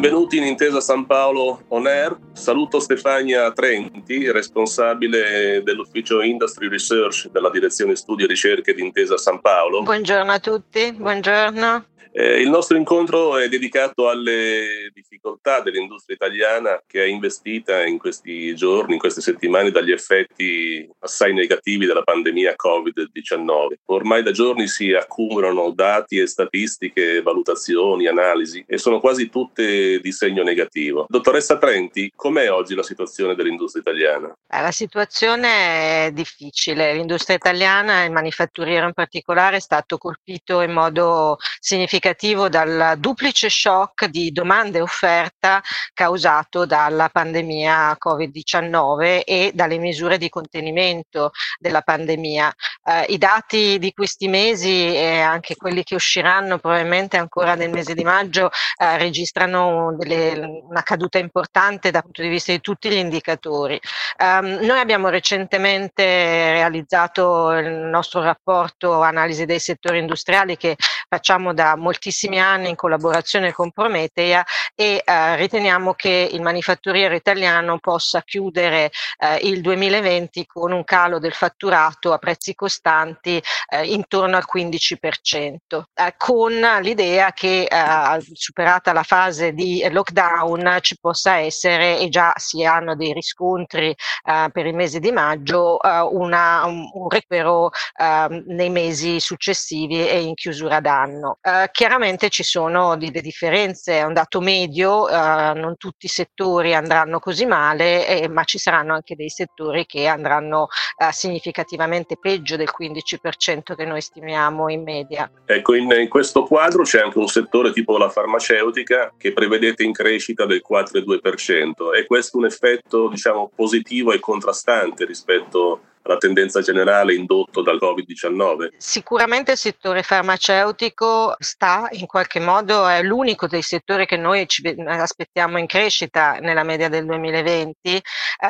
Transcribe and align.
Benvenuti 0.00 0.38
in 0.38 0.44
Intesa 0.44 0.80
San 0.80 1.04
Paolo 1.04 1.64
On 1.68 1.86
Air. 1.86 2.16
Saluto 2.32 2.80
Stefania 2.80 3.52
Trenti, 3.52 4.30
responsabile 4.30 5.62
dell'ufficio 5.62 6.22
Industry 6.22 6.70
Research 6.70 7.28
della 7.28 7.50
Direzione 7.50 7.94
Studi 7.94 8.22
e 8.24 8.26
Ricerche 8.26 8.72
di 8.72 8.80
Intesa 8.80 9.18
San 9.18 9.42
Paolo. 9.42 9.82
Buongiorno 9.82 10.32
a 10.32 10.38
tutti, 10.38 10.90
buongiorno. 10.94 11.84
Eh, 12.12 12.40
il 12.40 12.50
nostro 12.50 12.76
incontro 12.76 13.38
è 13.38 13.48
dedicato 13.48 14.08
alle 14.08 14.90
difficoltà 14.92 15.60
dell'industria 15.60 16.16
italiana 16.16 16.82
che 16.84 17.04
è 17.04 17.06
investita 17.06 17.84
in 17.86 17.98
questi 17.98 18.54
giorni, 18.56 18.94
in 18.94 18.98
queste 18.98 19.20
settimane, 19.20 19.70
dagli 19.70 19.92
effetti 19.92 20.88
assai 20.98 21.32
negativi 21.32 21.86
della 21.86 22.02
pandemia 22.02 22.56
Covid-19. 22.60 23.74
Ormai 23.86 24.24
da 24.24 24.32
giorni 24.32 24.66
si 24.66 24.92
accumulano 24.92 25.70
dati 25.70 26.18
e 26.18 26.26
statistiche, 26.26 27.22
valutazioni, 27.22 28.08
analisi 28.08 28.64
e 28.66 28.76
sono 28.76 28.98
quasi 28.98 29.28
tutte 29.28 30.00
di 30.00 30.12
segno 30.12 30.42
negativo. 30.42 31.06
Dottoressa 31.08 31.58
Trenti, 31.58 32.10
com'è 32.14 32.50
oggi 32.50 32.74
la 32.74 32.82
situazione 32.82 33.36
dell'industria 33.36 33.82
italiana? 33.82 34.34
Eh, 34.48 34.60
la 34.60 34.72
situazione 34.72 36.06
è 36.06 36.10
difficile. 36.12 36.92
L'industria 36.94 37.36
italiana, 37.36 38.02
il 38.02 38.10
manifatturiero 38.10 38.86
in 38.86 38.94
particolare, 38.94 39.56
è 39.56 39.60
stato 39.60 39.96
colpito 39.96 40.60
in 40.60 40.72
modo 40.72 41.36
significativo 41.60 41.98
significativo 42.00 42.48
dal 42.48 42.94
duplice 42.98 43.50
shock 43.50 44.06
di 44.06 44.32
domanda 44.32 44.78
e 44.78 44.80
offerta 44.80 45.60
causato 45.92 46.64
dalla 46.64 47.10
pandemia 47.10 47.96
Covid-19 48.02 49.22
e 49.24 49.50
dalle 49.54 49.76
misure 49.76 50.16
di 50.16 50.30
contenimento 50.30 51.30
della 51.58 51.82
pandemia. 51.82 52.52
Eh, 52.84 53.12
I 53.12 53.18
dati 53.18 53.78
di 53.78 53.92
questi 53.92 54.28
mesi 54.28 54.94
e 54.94 55.20
anche 55.20 55.56
quelli 55.56 55.82
che 55.82 55.94
usciranno 55.94 56.58
probabilmente 56.58 57.18
ancora 57.18 57.54
nel 57.54 57.70
mese 57.70 57.94
di 57.94 58.02
maggio 58.02 58.50
eh, 58.78 58.96
registrano 58.96 59.94
delle, 59.96 60.62
una 60.68 60.82
caduta 60.82 61.18
importante 61.18 61.90
dal 61.90 62.02
punto 62.02 62.22
di 62.22 62.28
vista 62.28 62.52
di 62.52 62.60
tutti 62.60 62.88
gli 62.88 62.94
indicatori. 62.94 63.78
Um, 64.18 64.58
noi 64.62 64.78
abbiamo 64.78 65.08
recentemente 65.08 66.02
realizzato 66.02 67.52
il 67.52 67.70
nostro 67.70 68.22
rapporto 68.22 69.02
analisi 69.02 69.44
dei 69.44 69.58
settori 69.58 69.98
industriali 69.98 70.56
che 70.56 70.76
facciamo 71.10 71.52
da 71.52 71.74
moltissimi 71.74 72.38
anni 72.38 72.68
in 72.68 72.76
collaborazione 72.76 73.52
con 73.52 73.72
Prometea 73.72 74.44
e 74.76 75.02
eh, 75.04 75.34
riteniamo 75.34 75.94
che 75.94 76.28
il 76.30 76.40
manifatturiero 76.40 77.16
italiano 77.16 77.80
possa 77.80 78.22
chiudere 78.22 78.92
eh, 79.18 79.38
il 79.42 79.60
2020 79.60 80.46
con 80.46 80.70
un 80.70 80.84
calo 80.84 81.18
del 81.18 81.32
fatturato 81.32 82.12
a 82.12 82.18
prezzi 82.18 82.54
costanti 82.54 83.42
eh, 83.70 83.86
intorno 83.92 84.36
al 84.36 84.44
15%, 84.46 85.56
eh, 85.94 86.14
con 86.16 86.52
l'idea 86.80 87.32
che 87.32 87.64
eh, 87.64 88.24
superata 88.32 88.92
la 88.92 89.02
fase 89.02 89.52
di 89.52 89.84
lockdown 89.90 90.78
ci 90.80 90.96
possa 91.00 91.38
essere 91.38 91.98
e 91.98 92.08
già 92.08 92.32
si 92.36 92.64
hanno 92.64 92.94
dei 92.94 93.12
riscontri 93.12 93.88
eh, 93.88 94.48
per 94.52 94.64
il 94.64 94.76
mese 94.76 95.00
di 95.00 95.10
maggio 95.10 95.78
una, 96.12 96.64
un, 96.66 96.88
un 96.92 97.08
recupero 97.08 97.70
ehm, 97.96 98.44
nei 98.46 98.70
mesi 98.70 99.18
successivi 99.18 100.06
e 100.08 100.20
in 100.22 100.34
chiusura 100.34 100.78
d'anno 100.78 100.98
anno. 101.00 101.38
Eh, 101.42 101.68
chiaramente 101.72 102.28
ci 102.28 102.42
sono 102.42 102.96
delle 102.96 103.20
differenze, 103.20 103.98
è 103.98 104.02
un 104.02 104.14
dato 104.14 104.40
medio, 104.40 105.08
eh, 105.08 105.52
non 105.54 105.76
tutti 105.76 106.06
i 106.06 106.08
settori 106.08 106.74
andranno 106.74 107.18
così 107.18 107.46
male, 107.46 108.06
eh, 108.06 108.28
ma 108.28 108.44
ci 108.44 108.58
saranno 108.58 108.94
anche 108.94 109.16
dei 109.16 109.30
settori 109.30 109.86
che 109.86 110.06
andranno 110.06 110.68
eh, 110.96 111.12
significativamente 111.12 112.16
peggio 112.18 112.56
del 112.56 112.70
15% 112.76 113.74
che 113.74 113.84
noi 113.84 114.00
stimiamo 114.00 114.68
in 114.68 114.82
media. 114.82 115.30
Ecco, 115.44 115.74
in, 115.74 115.90
in 115.90 116.08
questo 116.08 116.44
quadro 116.44 116.82
c'è 116.82 117.00
anche 117.00 117.18
un 117.18 117.28
settore 117.28 117.72
tipo 117.72 117.98
la 117.98 118.08
farmaceutica 118.08 119.12
che 119.16 119.32
prevedete 119.32 119.82
in 119.82 119.92
crescita 119.92 120.46
del 120.46 120.62
4,2%. 120.68 121.94
È 121.94 122.06
questo 122.06 122.38
un 122.38 122.46
effetto 122.46 123.08
diciamo, 123.08 123.50
positivo 123.54 124.12
e 124.12 124.20
contrastante 124.20 125.04
rispetto 125.04 125.80
la 126.02 126.16
tendenza 126.16 126.60
generale 126.60 127.14
indotto 127.14 127.62
dal 127.62 127.78
Covid-19? 127.80 128.70
Sicuramente 128.76 129.52
il 129.52 129.58
settore 129.58 130.02
farmaceutico 130.02 131.34
sta 131.38 131.88
in 131.92 132.06
qualche 132.06 132.40
modo, 132.40 132.86
è 132.86 133.02
l'unico 133.02 133.46
dei 133.46 133.62
settori 133.62 134.06
che 134.06 134.16
noi 134.16 134.46
ci 134.48 134.62
aspettiamo 134.86 135.58
in 135.58 135.66
crescita 135.66 136.38
nella 136.40 136.62
media 136.62 136.88
del 136.88 137.04
2020. 137.04 137.74
Eh, 137.82 138.02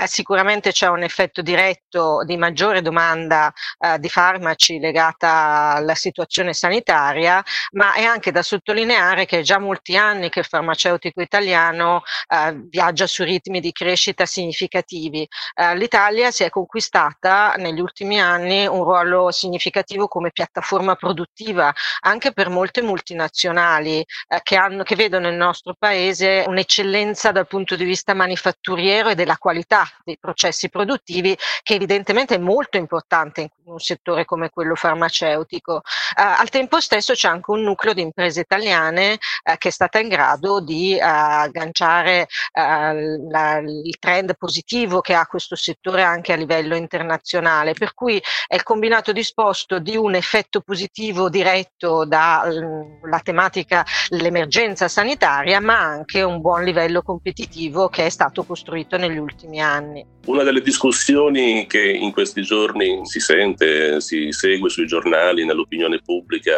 sicuramente 0.07 0.71
c'è 0.71 0.89
un 0.89 1.03
effetto 1.03 1.43
diretto 1.43 2.23
di 2.25 2.37
maggiore 2.37 2.83
domanda 2.83 3.53
eh, 3.79 3.99
di 3.99 4.09
farmaci 4.09 4.79
legata 4.79 5.75
alla 5.75 5.95
situazione 5.95 6.53
sanitaria, 6.53 7.43
ma 7.73 7.95
è 7.95 8.05
anche 8.05 8.31
da 8.31 8.43
sottolineare 8.43 9.27
che 9.27 9.41
è 9.41 9.43
già 9.43 9.59
molti 9.59 9.97
anni 9.97 10.31
che 10.31 10.41
il 10.41 10.45
farmaceutico 10.45 11.21
italiano 11.21 12.03
eh, 12.29 12.55
viaggia 12.69 13.07
su 13.07 13.25
ritmi 13.25 13.61
di 13.61 13.73
crescita 13.73 14.25
significativi. 14.25 15.27
Eh, 15.55 15.77
L'Italia 15.77 16.31
si 16.31 16.45
è 16.45 16.49
conquistata 16.51 17.40
negli 17.57 17.81
ultimi 17.81 18.21
anni 18.21 18.67
un 18.67 18.83
ruolo 18.85 19.31
significativo 19.31 20.09
come 20.09 20.31
piattaforma 20.31 20.95
produttiva 20.95 21.73
anche 22.01 22.33
per 22.33 22.49
molte 22.49 22.83
multinazionali 22.83 24.01
eh, 24.01 24.41
che, 24.43 24.57
hanno, 24.57 24.83
che 24.83 24.97
vedono 24.97 25.29
nel 25.29 25.37
nostro 25.37 25.75
paese 25.79 26.45
un'eccellenza 26.47 27.33
dal 27.33 27.47
punto 27.47 27.77
di 27.77 27.85
vista 27.85 28.15
manifatturiero 28.15 29.11
e 29.11 29.15
della 29.15 29.37
qualità 29.37 29.85
dei 30.05 30.19
processi 30.19 30.69
produttivi 30.69 31.37
che 31.63 31.75
evidentemente 31.75 32.35
è 32.35 32.39
molto 32.39 32.77
importante 32.77 33.41
in 33.41 33.49
un 33.65 33.79
settore 33.79 34.25
come 34.25 34.51
quello 34.51 34.75
farmaceutico. 34.75 35.83
Eh, 36.17 36.23
al 36.23 36.49
tempo 36.49 36.81
stesso 36.81 37.15
c'è 37.15 37.29
anche 37.29 37.51
un 37.51 37.63
nucleo 37.63 37.95
di 37.95 38.03
imprese 38.03 38.41
italiane 38.41 39.19
eh, 39.43 39.57
che 39.59 39.69
è 39.69 39.73
stata 39.73 39.99
in 39.99 40.09
grado 40.09 40.61
di 40.61 40.97
eh, 40.97 41.01
agganciare 41.01 42.27
eh, 42.53 43.19
la, 43.31 43.59
il 43.59 43.99
trend 43.99 44.37
positivo 44.37 45.01
che 45.01 45.15
ha 45.15 45.27
questo 45.27 45.57
settore 45.57 46.03
anche 46.03 46.33
a 46.33 46.37
livello 46.37 46.75
internazionale 46.75 47.30
nazionale, 47.31 47.75
per 47.75 47.95
cui 47.95 48.21
è 48.47 48.55
il 48.57 48.63
combinato 48.65 49.13
disposto 49.13 49.79
di 49.79 49.97
un 49.97 50.15
effetto 50.15 50.61
positivo 50.61 51.29
diretto 51.29 52.05
dalla 52.05 52.51
mm, 52.51 53.15
tematica 53.23 53.85
dell'emergenza 54.09 54.89
sanitaria, 54.89 55.61
ma 55.61 55.79
anche 55.79 56.23
un 56.23 56.41
buon 56.41 56.65
livello 56.65 57.03
competitivo 57.03 57.89
che 57.89 58.07
è 58.07 58.09
stato 58.09 58.45
costruito 58.45 58.97
negli 58.97 59.19
ultimi 59.19 59.61
anni. 59.61 60.05
Una 60.27 60.43
delle 60.43 60.61
discussioni 60.61 61.67
che 61.67 61.83
in 61.83 62.13
questi 62.13 62.43
giorni 62.43 63.07
si 63.07 63.21
sente, 63.21 64.01
si 64.01 64.33
segue 64.33 64.69
sui 64.69 64.87
giornali, 64.87 65.47
nell'opinione 65.47 66.01
pubblica, 66.05 66.55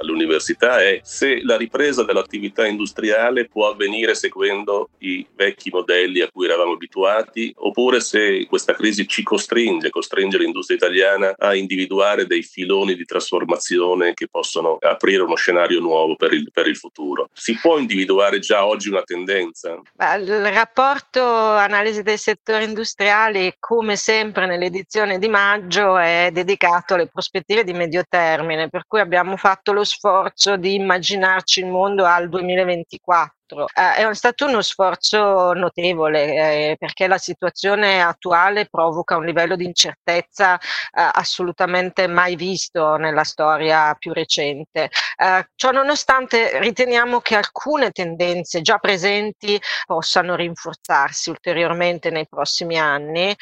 all'università 0.00 0.82
è 0.82 1.00
se 1.02 1.40
la 1.44 1.56
ripresa 1.56 2.02
dell'attività 2.02 2.66
industriale 2.66 3.46
può 3.46 3.68
avvenire 3.70 4.14
seguendo 4.14 4.90
i 4.98 5.24
vecchi 5.34 5.70
modelli 5.70 6.20
a 6.20 6.28
cui 6.30 6.46
eravamo 6.46 6.72
abituati 6.72 7.52
oppure 7.56 8.00
se 8.00 8.44
questa 8.48 8.74
crisi 8.74 9.06
ci 9.06 9.22
costringe, 9.22 9.90
costringe 9.90 10.05
l'industria 10.38 10.76
italiana 10.76 11.34
a 11.36 11.54
individuare 11.54 12.26
dei 12.26 12.42
filoni 12.42 12.94
di 12.94 13.04
trasformazione 13.04 14.14
che 14.14 14.28
possono 14.28 14.76
aprire 14.80 15.22
uno 15.22 15.34
scenario 15.34 15.80
nuovo 15.80 16.16
per 16.16 16.32
il, 16.32 16.50
per 16.52 16.66
il 16.66 16.76
futuro. 16.76 17.28
Si 17.32 17.58
può 17.60 17.78
individuare 17.78 18.38
già 18.38 18.66
oggi 18.66 18.88
una 18.88 19.02
tendenza? 19.02 19.80
Il 20.18 20.52
rapporto 20.52 21.22
analisi 21.22 22.02
settore 22.16 22.64
industriale 22.64 22.84
industriali, 23.06 23.54
come 23.58 23.96
sempre 23.96 24.46
nell'edizione 24.46 25.18
di 25.18 25.28
maggio, 25.28 25.96
è 25.96 26.30
dedicato 26.32 26.94
alle 26.94 27.08
prospettive 27.08 27.64
di 27.64 27.72
medio 27.72 28.04
termine, 28.08 28.68
per 28.68 28.84
cui 28.86 29.00
abbiamo 29.00 29.36
fatto 29.36 29.72
lo 29.72 29.84
sforzo 29.84 30.56
di 30.56 30.74
immaginarci 30.74 31.60
il 31.60 31.66
mondo 31.66 32.04
al 32.04 32.28
2024 32.28 33.34
eh, 33.48 34.08
è 34.08 34.14
stato 34.14 34.46
uno 34.46 34.60
sforzo 34.62 35.52
notevole 35.52 36.72
eh, 36.72 36.76
perché 36.78 37.06
la 37.06 37.18
situazione 37.18 38.02
attuale 38.02 38.66
provoca 38.66 39.16
un 39.16 39.24
livello 39.24 39.56
di 39.56 39.64
incertezza 39.64 40.56
eh, 40.56 40.60
assolutamente 40.92 42.06
mai 42.08 42.34
visto 42.36 42.96
nella 42.96 43.24
storia 43.24 43.94
più 43.94 44.12
recente. 44.12 44.90
Eh, 45.16 45.48
ciò 45.54 45.70
nonostante 45.70 46.58
riteniamo 46.58 47.20
che 47.20 47.36
alcune 47.36 47.90
tendenze 47.90 48.60
già 48.62 48.78
presenti 48.78 49.60
possano 49.84 50.34
rinforzarsi 50.34 51.30
ulteriormente 51.30 52.10
nei 52.10 52.26
prossimi 52.26 52.78
anni. 52.78 53.34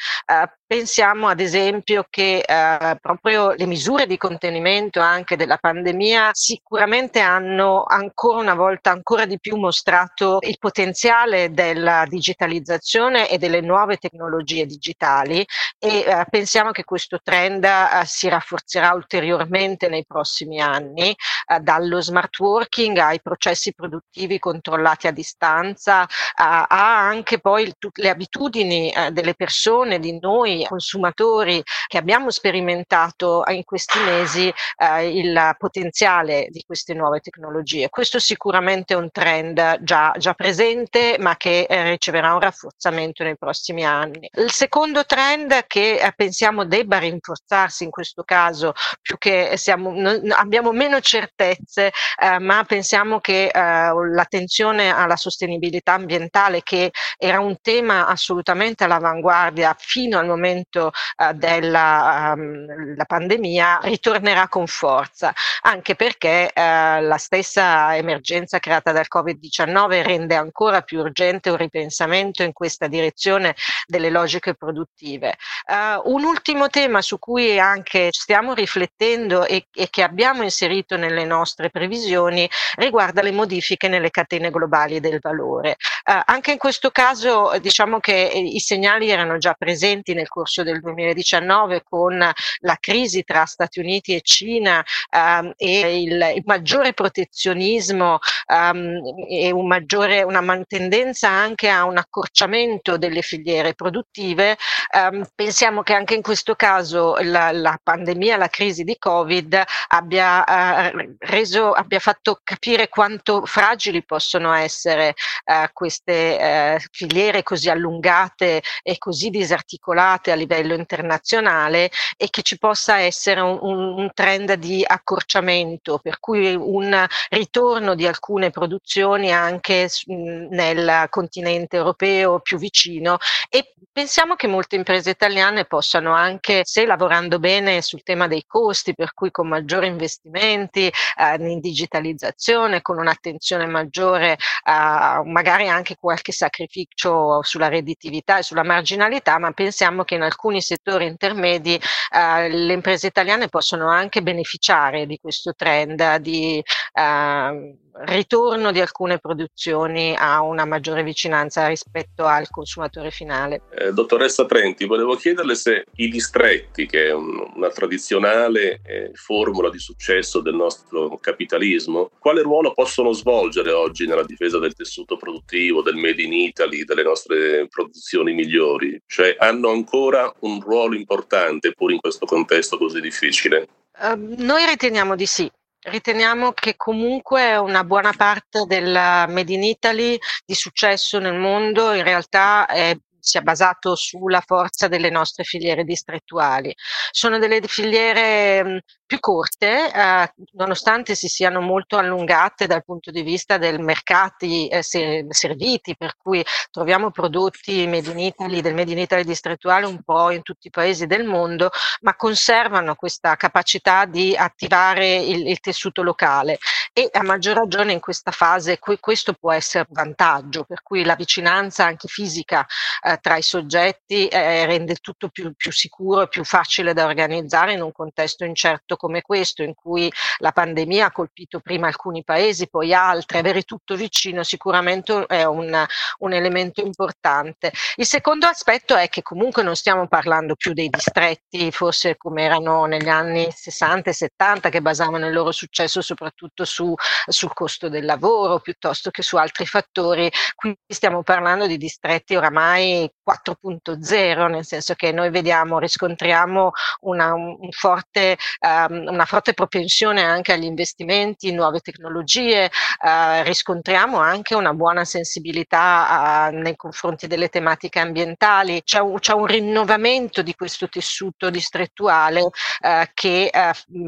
Eh, 0.67 0.75
pensiamo 0.75 1.27
ad 1.27 1.39
esempio 1.39 2.05
che 2.09 2.39
eh, 2.39 2.97
proprio 3.01 3.51
le 3.51 3.65
misure 3.65 4.07
di 4.07 4.17
contenimento 4.17 4.99
anche 4.99 5.35
della 5.35 5.57
pandemia 5.57 6.31
sicuramente 6.33 7.19
hanno 7.19 7.83
ancora 7.83 8.39
una 8.39 8.53
volta 8.55 8.91
ancora 8.91 9.25
di 9.25 9.39
più 9.39 9.57
mostrato 9.57 10.39
il 10.41 10.57
potenziale 10.59 11.51
della 11.51 12.05
digitalizzazione 12.07 13.29
e 13.29 13.37
delle 13.37 13.61
nuove 13.61 13.97
tecnologie 13.97 14.65
digitali 14.65 15.45
e 15.79 15.99
eh, 15.99 16.25
pensiamo 16.29 16.71
che 16.71 16.83
questo 16.83 17.19
trend 17.23 17.63
eh, 17.63 18.05
si 18.05 18.27
rafforzerà 18.27 18.93
ulteriormente 18.93 19.87
nei 19.87 20.05
prossimi 20.05 20.59
anni, 20.61 21.09
eh, 21.11 21.59
dallo 21.59 22.01
smart 22.01 22.37
working 22.39 22.97
ai 22.97 23.21
processi 23.21 23.73
produttivi 23.73 24.39
controllati 24.39 25.07
a 25.07 25.11
distanza, 25.11 26.07
a 26.35 26.65
anche 26.69 27.39
poi 27.39 27.73
tutte 27.77 28.01
le 28.01 28.09
abitudini 28.09 28.91
eh, 28.91 29.11
delle 29.11 29.35
persone, 29.35 29.99
di 29.99 30.17
noi 30.19 30.54
consumatori 30.63 31.61
che 31.87 31.97
abbiamo 31.97 32.29
sperimentato 32.29 33.43
in 33.47 33.63
questi 33.63 33.99
mesi 33.99 34.53
eh, 34.77 35.17
il 35.17 35.55
potenziale 35.57 36.47
di 36.49 36.63
queste 36.65 36.93
nuove 36.93 37.19
tecnologie. 37.19 37.89
Questo 37.89 38.19
sicuramente 38.19 38.93
è 38.93 38.97
un 38.97 39.09
trend 39.11 39.81
già, 39.81 40.13
già 40.17 40.33
presente 40.33 41.17
ma 41.19 41.35
che 41.35 41.65
eh, 41.69 41.89
riceverà 41.89 42.33
un 42.33 42.39
rafforzamento 42.39 43.23
nei 43.23 43.37
prossimi 43.37 43.85
anni. 43.85 44.29
Il 44.33 44.51
secondo 44.51 45.05
trend 45.05 45.65
che 45.67 45.99
eh, 45.99 46.13
pensiamo 46.15 46.65
debba 46.65 46.97
rinforzarsi 46.97 47.83
in 47.83 47.89
questo 47.89 48.23
caso, 48.23 48.73
più 49.01 49.17
che 49.17 49.53
siamo, 49.57 49.91
non, 49.91 50.31
abbiamo 50.31 50.71
meno 50.71 50.99
certezze, 50.99 51.91
eh, 52.21 52.39
ma 52.39 52.63
pensiamo 52.63 53.19
che 53.19 53.47
eh, 53.47 53.91
l'attenzione 54.13 54.93
alla 54.93 55.15
sostenibilità 55.15 55.93
ambientale 55.93 56.61
che 56.63 56.91
era 57.17 57.39
un 57.39 57.57
tema 57.61 58.07
assolutamente 58.07 58.83
all'avanguardia 58.83 59.75
fino 59.77 60.17
al 60.17 60.25
momento 60.25 60.44
uh, 60.53 61.33
della 61.33 62.33
um, 62.35 62.95
pandemia, 63.05 63.79
ritornerà 63.83 64.47
con 64.47 64.67
forza, 64.67 65.33
anche 65.61 65.95
perché 65.95 66.51
uh, 66.53 66.59
la 67.01 67.17
stessa 67.17 67.95
emergenza 67.95 68.59
creata 68.59 68.91
dal 68.91 69.07
Covid-19 69.13 70.03
rende 70.03 70.35
ancora 70.35 70.81
più 70.81 70.99
urgente 70.99 71.49
un 71.49 71.57
ripensamento 71.57 72.43
in 72.43 72.53
questa 72.53 72.87
direzione 72.87 73.55
delle 73.85 74.09
logiche 74.09 74.55
produttive. 74.55 75.35
Uh, 75.67 76.13
un 76.13 76.23
ultimo 76.23 76.67
tema 76.69 77.01
su 77.01 77.19
cui 77.19 77.59
anche 77.59 78.09
stiamo 78.11 78.53
riflettendo 78.53 79.45
e, 79.45 79.67
e 79.73 79.87
che 79.89 80.03
abbiamo 80.03 80.43
inserito 80.43 80.97
nelle 80.97 81.25
nostre 81.25 81.69
previsioni 81.69 82.49
riguarda 82.75 83.21
le 83.21 83.31
modifiche 83.31 83.87
nelle 83.87 84.11
catene 84.11 84.51
globali 84.51 84.99
del 84.99 85.19
valore. 85.21 85.77
Uh, 86.05 86.21
anche 86.25 86.51
in 86.51 86.57
questo 86.57 86.91
caso 86.91 87.57
diciamo 87.59 87.99
che 87.99 88.13
i 88.13 88.59
segnali 88.59 89.09
erano 89.09 89.37
già 89.37 89.53
presenti 89.53 90.13
nel 90.13 90.27
corso 90.35 90.63
del 90.63 90.81
2019 90.81 91.83
con 91.87 92.17
la 92.17 92.77
crisi 92.77 93.23
tra 93.23 93.45
Stati 93.45 93.79
Uniti 93.79 94.13
e 94.13 94.19
Cina 94.19 94.83
um, 95.15 95.53
e 95.55 96.01
il, 96.01 96.33
il, 96.35 96.43
maggiore 96.45 96.91
protezionismo 96.91 98.19
um, 98.47 98.99
e 99.29 99.51
un 99.51 99.65
maggiore, 99.65 100.23
una 100.23 100.43
tendenza 100.67 101.29
anche 101.29 101.69
a 101.69 101.85
un 101.85 101.95
accorciamento 101.95 102.97
delle 102.97 103.21
filiere 103.21 103.75
produttive. 103.75 104.57
Um, 104.93 105.25
pensiamo 105.33 105.83
che 105.83 105.93
anche 105.93 106.15
in 106.15 106.21
questo 106.21 106.55
caso 106.55 107.15
la, 107.21 107.53
la 107.53 107.79
pandemia, 107.81 108.35
la 108.35 108.49
crisi 108.49 108.83
di 108.83 108.97
Covid 108.97 109.63
abbia, 109.87 110.91
uh, 110.91 111.15
reso, 111.19 111.71
abbia 111.71 111.99
fatto 111.99 112.41
capire 112.43 112.89
quanto 112.89 113.45
fragili 113.45 114.03
possono 114.03 114.51
essere 114.51 115.13
uh, 115.45 115.67
queste 115.71 116.77
uh, 116.77 116.85
filiere 116.91 117.41
così 117.41 117.69
allungate 117.69 118.61
e 118.83 118.97
così 118.97 119.29
disarticolate 119.29 120.24
a 120.31 120.35
livello 120.35 120.73
internazionale 120.73 121.89
e 122.17 122.29
che 122.29 122.41
ci 122.41 122.57
possa 122.57 122.99
essere 122.99 123.41
un, 123.41 123.59
un 123.61 124.11
trend 124.13 124.53
di 124.53 124.83
accorciamento, 124.85 125.99
per 125.99 126.19
cui 126.19 126.53
un 126.53 127.05
ritorno 127.29 127.95
di 127.95 128.07
alcune 128.07 128.49
produzioni 128.49 129.31
anche 129.31 129.89
nel 130.07 131.07
continente 131.09 131.77
europeo 131.77 132.39
più 132.39 132.57
vicino. 132.57 133.17
E 133.49 133.73
pensiamo 133.91 134.35
che 134.35 134.47
molte 134.47 134.75
imprese 134.75 135.11
italiane 135.11 135.65
possano 135.65 136.13
anche, 136.13 136.61
se 136.65 136.85
lavorando 136.85 137.39
bene 137.39 137.81
sul 137.81 138.03
tema 138.03 138.27
dei 138.27 138.43
costi, 138.45 138.93
per 138.93 139.13
cui 139.13 139.31
con 139.31 139.47
maggiori 139.47 139.87
investimenti 139.87 140.91
eh, 141.17 141.35
in 141.39 141.59
digitalizzazione, 141.61 142.81
con 142.81 142.97
un'attenzione 142.97 143.65
maggiore, 143.65 144.33
eh, 144.33 145.21
magari 145.23 145.69
anche 145.69 145.95
qualche 145.97 146.31
sacrificio 146.31 147.41
sulla 147.43 147.69
redditività 147.69 148.37
e 148.39 148.43
sulla 148.43 148.63
marginalità, 148.63 149.39
ma 149.39 149.51
pensiamo 149.51 150.03
che 150.03 150.14
in 150.15 150.21
alcuni 150.21 150.61
settori 150.61 151.05
intermedi 151.05 151.79
eh, 152.11 152.49
le 152.49 152.73
imprese 152.73 153.07
italiane 153.07 153.47
possono 153.47 153.89
anche 153.89 154.21
beneficiare 154.21 155.05
di 155.05 155.17
questo 155.19 155.53
trend 155.53 156.15
di 156.17 156.63
eh, 156.93 157.75
ritorno 158.03 158.71
di 158.71 158.81
alcune 158.81 159.19
produzioni 159.19 160.15
a 160.17 160.41
una 160.41 160.65
maggiore 160.65 161.03
vicinanza 161.03 161.67
rispetto 161.67 162.25
al 162.25 162.49
consumatore 162.49 163.11
finale. 163.11 163.61
Eh, 163.71 163.93
dottoressa 163.93 164.45
Trenti, 164.45 164.85
volevo 164.85 165.15
chiederle 165.15 165.55
se 165.55 165.85
i 165.95 166.09
distretti, 166.09 166.85
che 166.85 167.07
è 167.07 167.13
un, 167.13 167.51
una 167.55 167.69
tradizionale 167.69 168.81
eh, 168.83 169.11
formula 169.13 169.69
di 169.69 169.79
successo 169.79 170.41
del 170.41 170.55
nostro 170.55 171.17
capitalismo, 171.21 172.09
quale 172.19 172.41
ruolo 172.41 172.73
possono 172.73 173.13
svolgere 173.13 173.71
oggi 173.71 174.07
nella 174.07 174.25
difesa 174.25 174.59
del 174.59 174.73
tessuto 174.73 175.17
produttivo, 175.17 175.81
del 175.81 175.95
Made 175.95 176.21
in 176.21 176.33
Italy, 176.33 176.83
delle 176.83 177.03
nostre 177.03 177.67
produzioni 177.67 178.33
migliori? 178.33 179.01
Cioè 179.05 179.35
hanno 179.39 179.69
ancora 179.69 180.31
un 180.41 180.59
ruolo 180.59 180.95
importante 180.95 181.71
pur 181.71 181.91
in 181.91 181.99
questo 181.99 182.25
contesto 182.25 182.77
così 182.77 182.99
difficile? 182.99 183.67
Uh, 183.97 184.35
noi 184.43 184.65
riteniamo 184.65 185.15
di 185.15 185.25
sì. 185.25 185.49
Riteniamo 185.87 186.51
che 186.53 186.75
comunque 186.75 187.57
una 187.57 187.83
buona 187.83 188.11
parte 188.11 188.65
del 188.65 188.91
Made 188.91 189.53
in 189.53 189.61
Italy 189.61 190.17
di 190.43 190.55
successo 190.55 191.19
nel 191.19 191.35
mondo 191.35 191.93
in 191.93 192.01
realtà 192.01 192.65
è 192.65 192.97
sia 193.25 193.41
basato 193.41 193.95
sulla 193.95 194.41
forza 194.45 194.87
delle 194.87 195.09
nostre 195.09 195.43
filiere 195.43 195.83
distrettuali. 195.83 196.73
Sono 197.11 197.39
delle 197.39 197.59
filiere 197.61 198.83
più 199.05 199.19
corte, 199.19 199.91
eh, 199.91 200.33
nonostante 200.53 201.15
si 201.15 201.27
siano 201.27 201.59
molto 201.61 201.97
allungate 201.97 202.67
dal 202.67 202.83
punto 202.83 203.11
di 203.11 203.23
vista 203.23 203.57
dei 203.57 203.77
mercati 203.79 204.67
eh, 204.67 204.83
serviti, 204.83 205.95
per 205.97 206.15
cui 206.17 206.43
troviamo 206.71 207.11
prodotti 207.11 207.87
made 207.87 208.11
in 208.11 208.19
Italy, 208.19 208.61
del 208.61 208.73
Made 208.75 208.91
in 208.91 208.99
Italy 208.99 209.23
distrettuale 209.23 209.85
un 209.85 210.01
po' 210.03 210.29
in 210.31 210.43
tutti 210.43 210.67
i 210.67 210.71
paesi 210.71 211.07
del 211.07 211.23
mondo, 211.25 211.71
ma 212.01 212.15
conservano 212.15 212.95
questa 212.95 213.35
capacità 213.35 214.05
di 214.05 214.35
attivare 214.35 215.15
il, 215.15 215.47
il 215.47 215.59
tessuto 215.59 216.03
locale 216.03 216.57
e 216.97 217.09
a 217.11 217.23
maggior 217.23 217.57
ragione 217.57 217.91
in 217.91 217.99
questa 217.99 218.31
fase 218.31 218.79
questo 218.79 219.33
può 219.33 219.51
essere 219.51 219.85
un 219.89 219.93
vantaggio, 219.93 220.63
per 220.63 220.81
cui 220.81 221.03
la 221.03 221.15
vicinanza 221.15 221.83
anche 221.83 222.07
fisica 222.07 222.65
eh, 223.01 223.17
tra 223.19 223.35
i 223.35 223.41
soggetti 223.41 224.29
eh, 224.29 224.65
rende 224.65 224.95
tutto 224.95 225.27
più, 225.27 225.51
più 225.57 225.73
sicuro 225.73 226.21
e 226.21 226.29
più 226.29 226.45
facile 226.45 226.93
da 226.93 227.03
organizzare 227.05 227.73
in 227.73 227.81
un 227.81 227.91
contesto 227.91 228.45
incerto 228.45 228.95
come 228.95 229.21
questo 229.21 229.61
in 229.61 229.73
cui 229.73 230.09
la 230.37 230.53
pandemia 230.53 231.07
ha 231.07 231.11
colpito 231.11 231.59
prima 231.59 231.87
alcuni 231.87 232.23
paesi, 232.23 232.69
poi 232.69 232.93
altri, 232.93 233.39
avere 233.39 233.63
tutto 233.63 233.97
vicino 233.97 234.43
sicuramente 234.43 235.25
è 235.25 235.43
un, 235.43 235.85
un 236.19 236.33
elemento 236.33 236.79
importante. 236.79 237.73
Il 237.97 238.05
secondo 238.05 238.47
aspetto 238.47 238.95
è 238.95 239.09
che 239.09 239.21
comunque 239.21 239.63
non 239.63 239.75
stiamo 239.75 240.07
parlando 240.07 240.55
più 240.55 240.71
dei 240.71 240.87
distretti, 240.87 241.73
forse 241.73 242.15
come 242.15 242.43
erano 242.43 242.85
negli 242.85 243.09
anni 243.09 243.51
60 243.51 244.11
e 244.11 244.13
70, 244.13 244.69
che 244.69 244.81
basavano 244.81 245.27
il 245.27 245.33
loro 245.33 245.51
successo 245.51 246.01
soprattutto 246.01 246.63
su, 246.63 246.83
sul 247.27 247.53
costo 247.53 247.89
del 247.89 248.05
lavoro 248.05 248.59
piuttosto 248.59 249.09
che 249.09 249.23
su 249.23 249.37
altri 249.37 249.65
fattori. 249.65 250.31
Qui 250.53 250.77
stiamo 250.87 251.23
parlando 251.23 251.65
di 251.65 251.77
distretti 251.77 252.35
oramai 252.35 253.09
4.0, 253.27 254.49
nel 254.49 254.65
senso 254.65 254.93
che 254.93 255.11
noi 255.11 255.31
vediamo, 255.31 255.79
riscontriamo 255.79 256.71
una, 257.01 257.33
un 257.33 257.71
forte 257.71 258.37
uh, 258.59 258.75
Ehm, 258.75 259.07
una 259.07 259.25
forte 259.25 259.53
propensione 259.53 260.23
anche 260.23 260.53
agli 260.53 260.63
investimenti 260.63 261.49
in 261.49 261.55
nuove 261.55 261.79
tecnologie, 261.79 262.69
eh, 263.03 263.43
riscontriamo 263.43 264.17
anche 264.17 264.55
una 264.55 264.73
buona 264.73 265.05
sensibilità 265.05 266.49
eh, 266.49 266.55
nei 266.55 266.75
confronti 266.75 267.27
delle 267.27 267.49
tematiche 267.49 267.99
ambientali, 267.99 268.83
c'è 268.83 268.99
un, 268.99 269.19
c'è 269.19 269.33
un 269.33 269.45
rinnovamento 269.45 270.41
di 270.41 270.55
questo 270.55 270.89
tessuto 270.89 271.49
distrettuale 271.49 272.49
eh, 272.81 273.09
che 273.13 273.51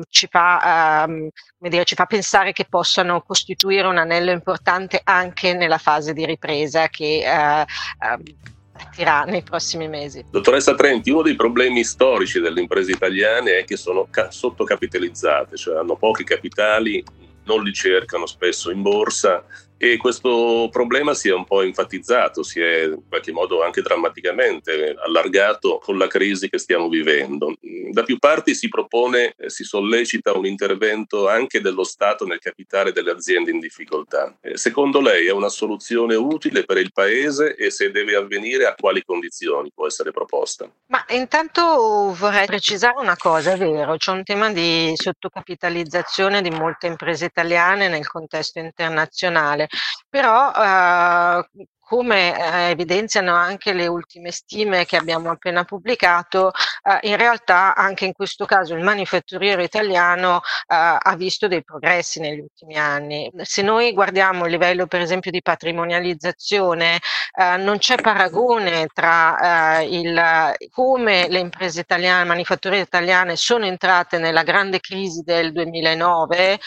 ci 0.09 0.27
fa, 0.29 1.03
ehm, 1.05 1.29
dire, 1.59 1.85
ci 1.85 1.95
fa 1.95 2.05
pensare 2.05 2.51
che 2.51 2.65
possano 2.69 3.21
costituire 3.21 3.87
un 3.87 3.97
anello 3.97 4.31
importante 4.31 5.01
anche 5.03 5.53
nella 5.53 5.77
fase 5.77 6.13
di 6.13 6.25
ripresa 6.25 6.87
che 6.87 7.23
eh, 7.23 7.65
ehm, 8.05 8.23
partirà 8.71 9.23
nei 9.23 9.41
prossimi 9.41 9.87
mesi. 9.87 10.23
Dottoressa 10.29 10.75
Trenti, 10.75 11.09
uno 11.09 11.23
dei 11.23 11.35
problemi 11.35 11.83
storici 11.83 12.39
delle 12.39 12.61
imprese 12.61 12.91
italiane 12.91 13.59
è 13.59 13.65
che 13.65 13.75
sono 13.75 14.07
ca- 14.09 14.31
sottocapitalizzate, 14.31 15.57
cioè 15.57 15.77
hanno 15.77 15.95
pochi 15.95 16.23
capitali, 16.23 17.03
non 17.45 17.63
li 17.63 17.73
cercano 17.73 18.25
spesso 18.25 18.71
in 18.71 18.81
borsa 18.81 19.43
e 19.77 19.97
questo 19.97 20.69
problema 20.71 21.13
si 21.13 21.29
è 21.29 21.33
un 21.33 21.45
po' 21.45 21.61
enfatizzato, 21.61 22.41
si 22.41 22.59
è 22.59 22.85
in 22.85 23.07
qualche 23.07 23.31
modo 23.31 23.63
anche 23.63 23.81
drammaticamente 23.81 24.95
allargato 25.05 25.77
con 25.77 25.97
la 25.97 26.07
crisi 26.07 26.49
che 26.49 26.57
stiamo 26.57 26.89
vivendo. 26.89 27.53
Da 27.91 28.03
più 28.03 28.17
parti 28.17 28.55
si 28.55 28.69
propone, 28.69 29.33
eh, 29.37 29.49
si 29.49 29.63
sollecita 29.63 30.35
un 30.35 30.45
intervento 30.45 31.27
anche 31.27 31.61
dello 31.61 31.83
Stato 31.83 32.25
nel 32.25 32.39
capitale 32.39 32.91
delle 32.91 33.11
aziende 33.11 33.51
in 33.51 33.59
difficoltà. 33.59 34.35
Eh, 34.41 34.57
secondo 34.57 34.99
lei 34.99 35.27
è 35.27 35.31
una 35.31 35.49
soluzione 35.49 36.15
utile 36.15 36.63
per 36.63 36.77
il 36.77 36.91
Paese 36.91 37.55
e 37.55 37.69
se 37.69 37.91
deve 37.91 38.15
avvenire 38.15 38.65
a 38.65 38.73
quali 38.75 39.03
condizioni 39.03 39.71
può 39.73 39.85
essere 39.85 40.11
proposta? 40.11 40.69
Ma 40.87 41.05
intanto 41.09 42.15
vorrei 42.17 42.47
precisare 42.47 42.95
una 42.97 43.15
cosa, 43.15 43.53
è 43.53 43.57
vero, 43.57 43.95
c'è 43.97 44.11
un 44.11 44.23
tema 44.23 44.51
di 44.51 44.91
sottocapitalizzazione 44.95 46.41
di 46.41 46.49
molte 46.49 46.87
imprese 46.87 47.25
italiane 47.25 47.87
nel 47.87 48.07
contesto 48.07 48.59
internazionale 48.59 49.66
però 50.09 50.51
eh, 50.55 51.67
come 51.87 52.37
eh, 52.37 52.69
evidenziano 52.71 53.33
anche 53.33 53.71
le 53.71 53.87
ultime 53.87 54.31
stime 54.31 54.83
che 54.85 54.97
abbiamo 54.97 55.29
appena 55.31 55.63
pubblicato, 55.63 56.51
eh, 56.83 57.07
in 57.07 57.15
realtà 57.15 57.75
anche 57.75 58.03
in 58.03 58.11
questo 58.11 58.43
caso 58.43 58.73
il 58.73 58.83
manifatturiero 58.83 59.61
italiano 59.63 60.41
eh, 60.67 60.75
ha 60.99 61.15
visto 61.15 61.47
dei 61.47 61.63
progressi 61.63 62.19
negli 62.19 62.39
ultimi 62.39 62.75
anni. 62.75 63.31
Se 63.43 63.61
noi 63.61 63.93
guardiamo 63.93 64.45
il 64.45 64.51
livello 64.51 64.85
per 64.85 64.99
esempio 64.99 65.31
di 65.31 65.41
patrimonializzazione, 65.41 66.99
eh, 67.39 67.55
non 67.55 67.77
c'è 67.77 67.95
paragone 68.01 68.87
tra 68.93 69.79
eh, 69.79 69.87
il, 69.87 70.55
come 70.69 71.27
le 71.29 71.39
imprese 71.39 71.79
italiane, 71.79 72.25
manifatturiere 72.25 72.83
italiane 72.83 73.37
sono 73.37 73.65
entrate 73.65 74.17
nella 74.17 74.43
grande 74.43 74.81
crisi 74.81 75.21
del 75.23 75.53
2009 75.53 76.53
eh, 76.53 76.59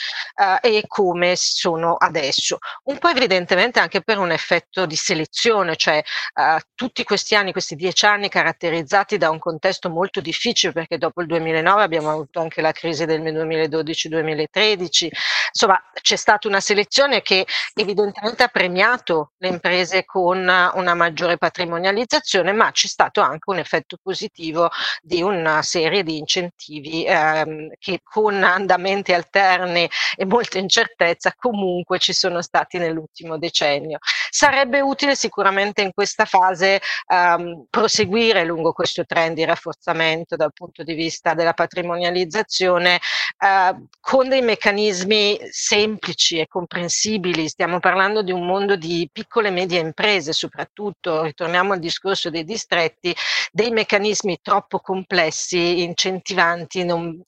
e 0.62 0.84
come 0.86 1.36
sono 1.36 1.96
adesso. 1.96 2.56
Un 2.84 2.96
po' 2.96 3.08
evidentemente 3.08 3.80
anche 3.80 4.00
per 4.00 4.16
un 4.18 4.30
effetto 4.30 4.86
di 4.86 4.96
selezione, 5.10 5.74
cioè 5.76 6.00
uh, 6.34 6.58
tutti 6.74 7.02
questi 7.02 7.34
anni, 7.34 7.52
questi 7.52 7.74
dieci 7.74 8.06
anni 8.06 8.28
caratterizzati 8.28 9.18
da 9.18 9.30
un 9.30 9.38
contesto 9.38 9.90
molto 9.90 10.20
difficile 10.20 10.72
perché 10.72 10.98
dopo 10.98 11.20
il 11.20 11.26
2009 11.26 11.82
abbiamo 11.82 12.10
avuto 12.10 12.40
anche 12.40 12.60
la 12.60 12.70
crisi 12.72 13.04
del 13.06 13.20
2012-2013, 13.22 15.08
insomma 15.52 15.82
c'è 16.00 16.16
stata 16.16 16.46
una 16.46 16.60
selezione 16.60 17.22
che 17.22 17.44
evidentemente 17.74 18.44
ha 18.44 18.48
premiato 18.48 19.32
le 19.38 19.48
imprese 19.48 20.04
con 20.04 20.38
una 20.38 20.94
maggiore 20.94 21.36
patrimonializzazione, 21.36 22.52
ma 22.52 22.70
c'è 22.70 22.86
stato 22.86 23.20
anche 23.20 23.50
un 23.50 23.58
effetto 23.58 23.98
positivo 24.00 24.70
di 25.02 25.22
una 25.22 25.62
serie 25.62 26.02
di 26.04 26.18
incentivi 26.18 27.04
ehm, 27.04 27.72
che 27.78 28.00
con 28.02 28.42
andamenti 28.42 29.12
alterni 29.12 29.88
e 30.16 30.24
molta 30.24 30.58
incertezza 30.58 31.34
comunque 31.36 31.98
ci 31.98 32.12
sono 32.12 32.42
stati 32.42 32.78
nell'ultimo 32.78 33.38
decennio. 33.38 33.98
Sarebbe 34.30 34.80
utile 34.80 35.16
sicuramente 35.16 35.82
in 35.82 35.92
questa 35.92 36.24
fase 36.24 36.80
um, 37.08 37.66
proseguire 37.68 38.44
lungo 38.44 38.72
questo 38.72 39.04
trend 39.04 39.34
di 39.34 39.44
rafforzamento 39.44 40.36
dal 40.36 40.52
punto 40.52 40.82
di 40.82 40.94
vista 40.94 41.34
della 41.34 41.52
patrimonializzazione 41.52 43.00
uh, 43.38 43.86
con 44.00 44.28
dei 44.28 44.42
meccanismi 44.42 45.40
semplici 45.50 46.38
e 46.38 46.46
comprensibili. 46.46 47.48
Stiamo 47.48 47.80
parlando 47.80 48.22
di 48.22 48.32
un 48.32 48.46
mondo 48.46 48.76
di 48.76 49.08
piccole 49.12 49.48
e 49.48 49.52
medie 49.52 49.80
imprese, 49.80 50.32
soprattutto, 50.32 51.22
ritorniamo 51.22 51.72
al 51.72 51.80
discorso 51.80 52.30
dei 52.30 52.44
distretti, 52.44 53.14
dei 53.50 53.70
meccanismi 53.70 54.38
troppo 54.40 54.78
complessi, 54.78 55.82
incentivanti, 55.82 56.84
non, 56.84 57.20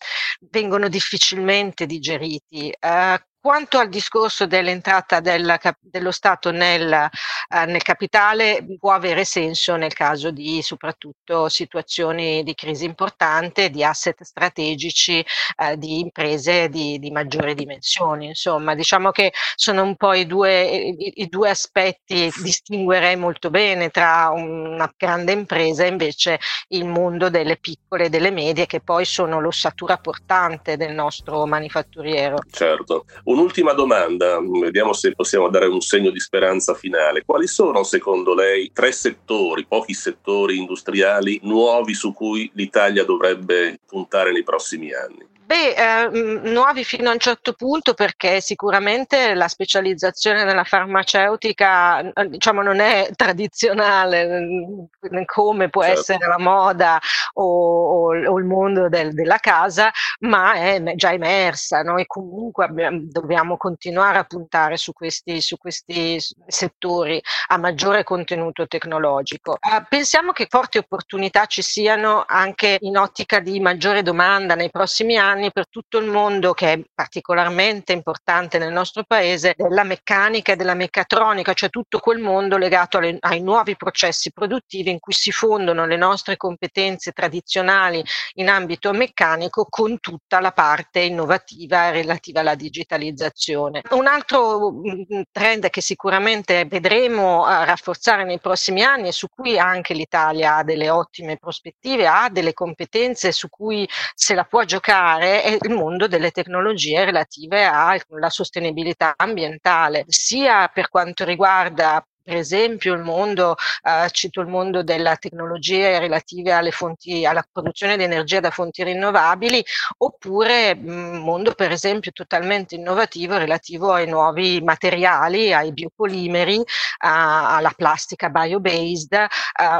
vengono 0.50 0.88
difficilmente 0.88 1.86
digeriti. 1.86 2.72
Uh, 2.80 3.18
quanto 3.42 3.78
al 3.78 3.88
discorso 3.88 4.46
dell'entrata 4.46 5.18
del, 5.18 5.58
dello 5.80 6.12
Stato 6.12 6.52
nel, 6.52 6.92
eh, 6.92 7.64
nel, 7.66 7.82
capitale, 7.82 8.64
può 8.78 8.92
avere 8.92 9.24
senso 9.24 9.74
nel 9.74 9.92
caso 9.94 10.30
di 10.30 10.62
soprattutto 10.62 11.48
situazioni 11.48 12.44
di 12.44 12.54
crisi 12.54 12.84
importante, 12.84 13.68
di 13.68 13.82
asset 13.82 14.22
strategici, 14.22 15.26
eh, 15.56 15.76
di 15.76 15.98
imprese 15.98 16.68
di, 16.68 17.00
di, 17.00 17.10
maggiori 17.10 17.56
dimensioni. 17.56 18.26
Insomma, 18.26 18.76
diciamo 18.76 19.10
che 19.10 19.32
sono 19.56 19.82
un 19.82 19.96
po' 19.96 20.12
i 20.12 20.24
due, 20.24 20.62
i, 20.62 21.22
i 21.22 21.26
due 21.26 21.50
aspetti, 21.50 22.30
distinguerei 22.42 23.16
molto 23.16 23.50
bene 23.50 23.90
tra 23.90 24.30
una 24.32 24.88
grande 24.96 25.32
impresa 25.32 25.82
e 25.82 25.88
invece 25.88 26.38
il 26.68 26.86
mondo 26.86 27.28
delle 27.28 27.56
piccole 27.56 28.04
e 28.04 28.08
delle 28.08 28.30
medie, 28.30 28.66
che 28.66 28.80
poi 28.80 29.04
sono 29.04 29.40
l'ossatura 29.40 29.96
portante 29.96 30.76
del 30.76 30.92
nostro 30.92 31.44
manifatturiero. 31.44 32.36
Certo. 32.48 33.04
Un'ultima 33.32 33.72
domanda, 33.72 34.38
vediamo 34.46 34.92
se 34.92 35.14
possiamo 35.14 35.48
dare 35.48 35.64
un 35.64 35.80
segno 35.80 36.10
di 36.10 36.20
speranza 36.20 36.74
finale. 36.74 37.24
Quali 37.24 37.46
sono 37.46 37.82
secondo 37.82 38.34
lei 38.34 38.70
tre 38.74 38.92
settori, 38.92 39.64
pochi 39.64 39.94
settori 39.94 40.58
industriali 40.58 41.40
nuovi 41.44 41.94
su 41.94 42.12
cui 42.12 42.50
l'Italia 42.52 43.04
dovrebbe 43.04 43.78
puntare 43.86 44.32
nei 44.32 44.42
prossimi 44.42 44.92
anni? 44.92 45.31
Beh, 45.52 45.74
eh, 45.74 46.08
nuovi 46.48 46.82
fino 46.82 47.10
a 47.10 47.12
un 47.12 47.18
certo 47.18 47.52
punto 47.52 47.92
perché 47.92 48.40
sicuramente 48.40 49.34
la 49.34 49.48
specializzazione 49.48 50.44
nella 50.44 50.64
farmaceutica 50.64 52.10
diciamo, 52.26 52.62
non 52.62 52.80
è 52.80 53.10
tradizionale 53.14 54.88
come 55.26 55.68
può 55.68 55.82
certo. 55.82 56.00
essere 56.00 56.26
la 56.26 56.38
moda 56.38 56.98
o, 57.34 57.44
o, 57.44 58.30
o 58.30 58.38
il 58.38 58.44
mondo 58.46 58.88
del, 58.88 59.12
della 59.12 59.36
casa, 59.36 59.90
ma 60.20 60.54
è 60.54 60.94
già 60.94 61.12
emersa 61.12 61.82
no? 61.82 61.98
e 61.98 62.06
comunque 62.06 62.64
abbiamo, 62.64 63.00
dobbiamo 63.02 63.58
continuare 63.58 64.20
a 64.20 64.24
puntare 64.24 64.78
su 64.78 64.94
questi, 64.94 65.42
su 65.42 65.58
questi 65.58 66.18
settori 66.46 67.22
a 67.48 67.58
maggiore 67.58 68.04
contenuto 68.04 68.66
tecnologico. 68.66 69.58
Eh, 69.60 69.84
pensiamo 69.86 70.32
che 70.32 70.46
forti 70.48 70.78
opportunità 70.78 71.44
ci 71.44 71.60
siano 71.60 72.24
anche 72.26 72.78
in 72.80 72.96
ottica 72.96 73.38
di 73.38 73.60
maggiore 73.60 74.00
domanda 74.02 74.54
nei 74.54 74.70
prossimi 74.70 75.18
anni 75.18 75.40
anni 75.42 75.52
per 75.52 75.68
tutto 75.68 75.98
il 75.98 76.06
mondo, 76.06 76.52
che 76.52 76.72
è 76.72 76.80
particolarmente 76.94 77.92
importante 77.92 78.58
nel 78.58 78.72
nostro 78.72 79.02
paese, 79.04 79.54
della 79.56 79.82
meccanica 79.82 80.52
e 80.52 80.56
della 80.56 80.74
meccatronica, 80.74 81.52
cioè 81.52 81.70
tutto 81.70 81.98
quel 81.98 82.18
mondo 82.18 82.56
legato 82.56 82.98
alle, 82.98 83.16
ai 83.20 83.40
nuovi 83.40 83.76
processi 83.76 84.32
produttivi 84.32 84.90
in 84.90 85.00
cui 85.00 85.12
si 85.12 85.32
fondono 85.32 85.86
le 85.86 85.96
nostre 85.96 86.36
competenze 86.36 87.10
tradizionali 87.10 88.02
in 88.34 88.48
ambito 88.48 88.92
meccanico 88.92 89.66
con 89.68 89.98
tutta 89.98 90.40
la 90.40 90.52
parte 90.52 91.00
innovativa 91.00 91.90
relativa 91.90 92.40
alla 92.40 92.54
digitalizzazione. 92.54 93.82
Un 93.90 94.06
altro 94.06 94.70
mm, 94.72 95.22
trend 95.32 95.70
che 95.70 95.80
sicuramente 95.80 96.64
vedremo 96.66 97.44
rafforzare 97.46 98.24
nei 98.24 98.38
prossimi 98.38 98.82
anni 98.82 99.08
e 99.08 99.12
su 99.12 99.26
cui 99.28 99.58
anche 99.58 99.94
l'Italia 99.94 100.56
ha 100.56 100.62
delle 100.62 100.90
ottime 100.90 101.36
prospettive, 101.36 102.06
ha 102.06 102.28
delle 102.30 102.52
competenze 102.52 103.32
su 103.32 103.48
cui 103.48 103.88
se 104.14 104.34
la 104.34 104.44
può 104.44 104.64
giocare 104.64 105.31
è 105.40 105.56
il 105.60 105.70
mondo 105.70 106.06
delle 106.08 106.30
tecnologie 106.30 107.04
relative 107.04 107.64
alla 107.64 108.28
sostenibilità 108.28 109.14
ambientale, 109.16 110.04
sia 110.08 110.68
per 110.68 110.88
quanto 110.88 111.24
riguarda 111.24 112.04
per 112.22 112.36
esempio 112.36 112.94
il 112.94 113.02
mondo, 113.02 113.56
eh, 113.82 114.08
cito 114.10 114.40
il 114.40 114.46
mondo 114.48 114.82
della 114.82 115.16
tecnologia 115.16 115.98
relative 115.98 116.52
alle 116.52 116.70
fonti, 116.70 117.24
alla 117.26 117.44
produzione 117.50 117.96
di 117.96 118.04
energia 118.04 118.40
da 118.40 118.50
fonti 118.50 118.82
rinnovabili, 118.84 119.64
oppure 119.98 120.70
il 120.70 120.78
mm, 120.78 121.16
mondo 121.16 121.52
per 121.52 121.72
esempio 121.72 122.12
totalmente 122.12 122.74
innovativo 122.74 123.36
relativo 123.36 123.92
ai 123.92 124.06
nuovi 124.06 124.60
materiali, 124.62 125.52
ai 125.52 125.72
biopolimeri, 125.72 126.62
a, 126.98 127.56
alla 127.56 127.72
plastica 127.76 128.28
bio-based. 128.28 129.12
Eh, 129.12 129.28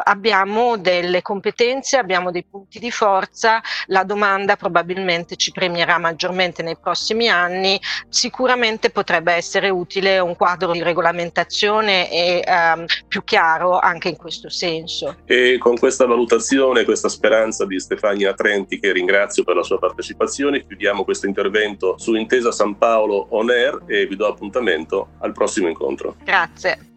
abbiamo 0.05 0.77
delle 0.77 1.23
competenze, 1.23 1.97
abbiamo 1.97 2.31
dei 2.31 2.45
punti 2.45 2.79
di 2.79 2.91
forza, 2.91 3.61
la 3.87 4.05
domanda 4.05 4.57
probabilmente 4.57 5.37
ci 5.37 5.53
premierà 5.53 5.99
maggiormente 5.99 6.63
nei 6.63 6.77
prossimi 6.77 7.29
anni, 7.29 7.81
sicuramente 8.09 8.91
potrebbe 8.91 9.33
essere 9.33 9.69
utile 9.69 10.19
un 10.19 10.37
quadro 10.37 10.73
di 10.73 10.83
regolamentazione 10.83 12.11
e 12.33 12.45
ehm, 12.47 12.85
più 13.09 13.23
chiaro 13.25 13.79
anche 13.79 14.09
in 14.09 14.17
questo 14.17 14.49
senso. 14.49 15.17
E 15.25 15.59
con 15.59 15.77
questa 15.77 16.07
valutazione, 16.07 16.85
questa 16.85 17.09
speranza 17.09 17.67
di 17.67 17.79
Stefania 17.79 18.33
Trenti, 18.33 18.79
che 18.79 18.93
ringrazio 18.93 19.45
per 19.45 19.57
la 19.57 19.63
sua 19.63 19.79
partecipazione, 19.79 20.67
chiudiamo 20.67 21.05
questo 21.05 21.27
intervento 21.27 21.97
su 21.99 22.15
Intesa 22.15 22.53
San 22.53 22.79
Paolo 22.79 23.27
On 23.31 23.51
Air 23.51 23.83
e 23.87 24.07
vi 24.07 24.17
do 24.17 24.27
appuntamento 24.27 25.11
al 25.21 25.33
prossimo 25.33 25.69
incontro. 25.69 26.17
Grazie. 26.25 26.91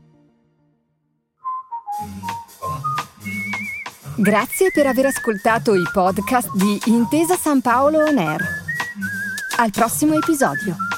Grazie 4.18 4.72
per 4.72 4.88
aver 4.88 5.08
ascoltato 5.08 5.76
i 5.76 5.84
podcast 5.92 6.50
di 6.56 6.80
Intesa 6.86 7.36
San 7.36 7.62
Paolo 7.62 8.00
On 8.00 8.18
Air. 8.18 8.42
Al 9.58 9.72
prossimo 9.72 10.16
episodio. 10.16 10.95